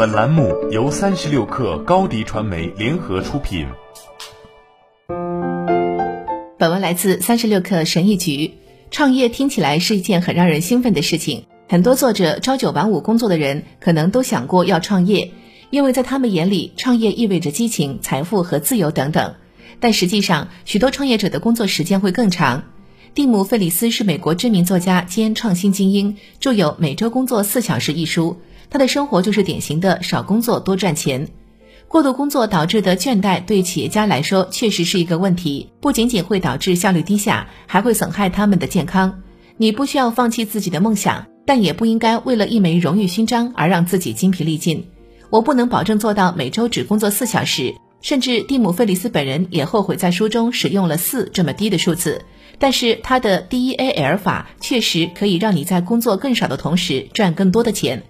[0.00, 3.66] 本栏目由三十六氪高低传媒联合出品。
[6.58, 8.54] 本文来自三十六氪神译局。
[8.90, 15.32] 创业听起来是一件很让人兴奋的事情，很多做着朝九晚五工作的人可能都想过要创业，
[15.68, 19.34] 因为在他们眼里，创业意味着激情、财富和自由等等。
[19.80, 22.62] 但实际上，许多创业者的工作时间会更长。
[23.12, 28.40] 蒂姆·费里斯是美国知名作家兼创新精英，著有《每周工作四小时》一书。
[28.70, 31.28] 他的生活就是典型的少工作多赚钱。
[31.88, 39.22] 过度工作导致的倦怠对企业家来说确实是一个问题，不仅仅会导致效率低下，还会损害他们的健康。
[39.56, 44.86] 你不需要放弃自己的梦想，但也不应该为了一枚荣誉勋章而让自己精疲力尽。
[45.30, 52.22] 我不能保证做到每周只工作四小时，甚至蒂姆·费里斯本人也后悔在书中使用了四这么低的数字。
[52.60, 58.02] 但是他的 D E A L 法确实可以让你在工作更少的同时赚更多的钱。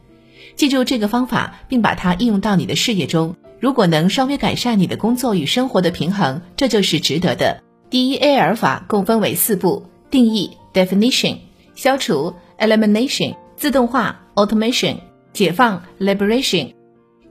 [0.60, 3.34] 记住这个方法，并把它应用到你的事业中。
[3.60, 7.62] 如果能稍微改善你的工作与生活的平衡，这就是值得的。
[7.88, 11.38] D E A L 法共分为四步：定义 （definition）、
[11.74, 14.96] 消除 （elimination）、自动化 （automation）、
[15.32, 16.74] 解放 （liberation）。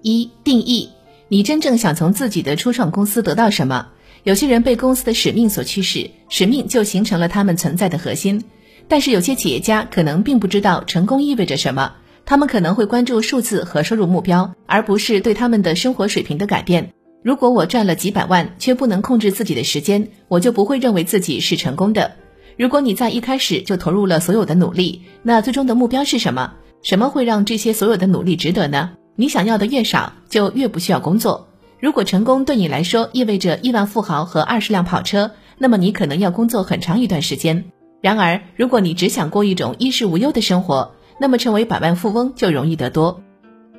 [0.01, 0.89] 一、定义：
[1.27, 3.89] 你真正想从自己的初创公司得到什么？
[4.23, 8.43] 有些人被公司的使命所驱使，使命就形成了他们存在的核心。
[8.87, 11.93] 但是有些企业家可能并不知道成功意味着什么。
[12.29, 16.93] 他们可能会关注数字和收入目标，而不是对他们的生活水平的改变。
[17.23, 22.11] 如果我赚了几百万，却不能控制自己的时间，我就不会认为自己是成功的。
[22.55, 26.53] 如果你在一开始就投入了所有的努力，那最终的目标是什么？
[26.83, 28.91] 什么会让这些所有的努力值得呢？
[29.15, 31.47] 你想要的越少，就越不需要工作。
[31.79, 37.65] 如果成功对你来说意味着亿万富豪和二十辆跑车，那么你可能要工作很长一段时间。
[38.01, 43.21] 然而，如果你只想过一种衣食无忧的生活，那么，成为百万富翁就容易得多。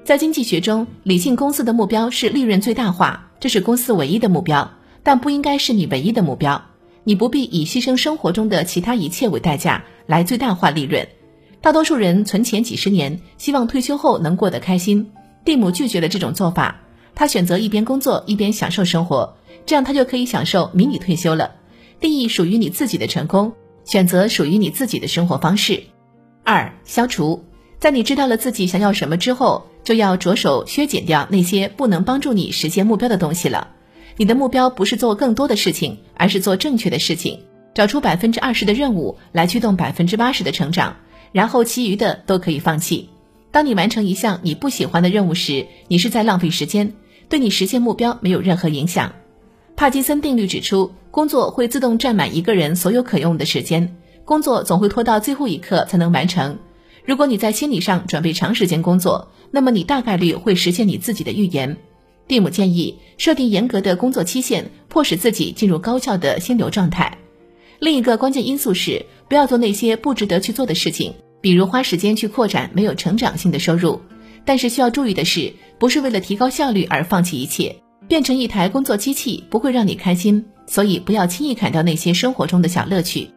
[0.04, 4.70] 在经济学中，理性公司的目标是利润最大化，这是公司唯一的目标，
[5.02, 6.62] 但不应该是你唯一的目标。
[7.04, 11.08] 你不必以牺牲生活中的其他一切为代价来最大化利润。
[11.62, 15.10] 大多数人存钱几十年，希望退休后能过得开心。
[15.44, 16.80] 蒂姆拒绝了这种做法，
[17.14, 21.52] 他选择一边工作一边享受生活，这样他就可以享受迷你退休了。
[22.00, 23.52] 定义属于你自己的成功，
[23.84, 25.82] 选择属于你自己的生活方式。
[26.42, 27.44] 二、消除，
[27.78, 33.68] 在你知道了自己想要什么之后，就要着手削减掉那些不能帮助你实现目标的东西了。
[34.16, 37.40] 你的目标不是做更多的事情，而是做正确的事情，
[37.74, 40.96] 找出百分之二十的任务来驱动百分之八十的成长，
[41.32, 43.08] 然后其余的都可以放弃。
[43.50, 46.92] 当你完成一项你不喜欢的任务时，你是在浪费时间，
[47.28, 49.12] 对你实现目标没有任何影响。
[49.76, 53.96] 帕金森定律指出，工作会自动占满一个人所有可用的时间。
[54.30, 56.60] 工作总会拖到最后一刻才能完成。
[57.04, 61.76] 如果你在心理上准备长时间工作，那么你大概率会实现你自己的预言。
[62.28, 67.18] 蒂姆建议设定严格的工作期限，迫使自己进入高效的心流状态。
[67.80, 74.00] 另一个关键因素是不要做那些不值得去做的事情，比如花时间去扩展没有成长性的收入。
[74.44, 77.74] 但是需要注意的是，不是为了提高效率而放弃一切。
[78.06, 83.28] 变成一台工作机器不会让你开心，所以不要轻易砍掉那些生活中的小乐趣。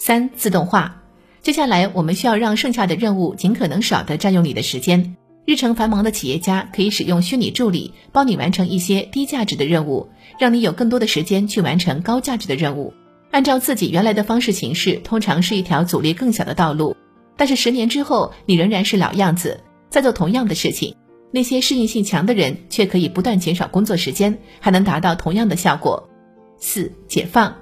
[0.00, 1.02] 三、自动化。
[1.42, 5.14] 接下来，我们需要让剩下的任务尽可能少的占用你的时间。
[5.44, 12.94] 日程繁忙的企业家可以使用虚拟助理帮你完成一些低价值的任务，让你有更多的时间去完成高价值的任务。
[13.30, 16.96] 按照自己原来的方式行事，通常是一条阻力更小的道路。
[17.36, 20.96] 但是十年之后，你仍然是老样子，在做同样的事情。
[21.30, 26.08] 那些适应性强的人却可以不断减少工作时间，还能达到同样的效果。
[26.58, 27.54] 四、解放。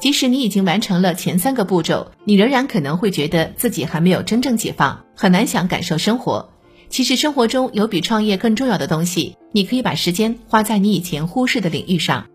[0.00, 6.50] 即使你已经完成了前三个步骤，你仍然可能会觉得自己还没有真正解放，很难想感受生活。
[6.88, 12.26] 其实生活中有比创业更重要的东西，你可以把时间花在你以前忽视的领域上。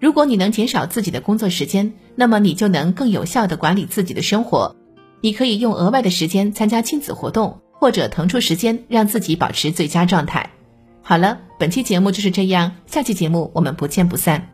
[0.00, 4.74] 如果你能减少自己的工作时间，那么你就能更有效地管理自己的生活。
[5.20, 10.50] 你可以用额外的时间参加亲子活动，或者腾出时间让自己保持最佳状态。
[11.02, 14.53] 好了，本期节目就是这样，下期节目我们不见不散。